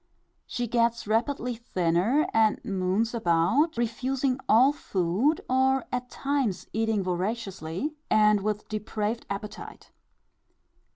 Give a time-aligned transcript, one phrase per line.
[0.47, 7.93] She gets rapidly thinner, and moons about, refusing all food, or at times eating voraciously,
[8.09, 9.91] and with depraved appetite.